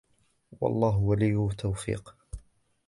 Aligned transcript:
وَاَللَّهُ 0.61 0.97
وَلِيُّ 1.03 1.33
التَّوْفِيقِ 1.47 2.13